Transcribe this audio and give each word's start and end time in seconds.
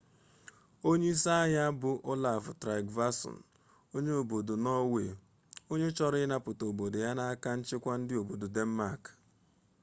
onye 0.89 1.07
isi 1.13 1.29
agha 1.41 1.61
a 1.69 1.77
bụ 1.81 1.91
olaf 2.11 2.43
trygvasson 2.61 3.37
onye 3.95 4.11
obodo 4.21 4.53
nọọwe 4.63 5.03
onye 5.71 5.87
chọrọ 5.97 6.17
ịnapụta 6.25 6.63
obodo 6.71 6.97
ya 7.05 7.11
n'aka 7.17 7.49
nchịkwa 7.57 7.93
ndị 8.01 8.13
obodo 8.21 8.45
denmak 8.55 9.01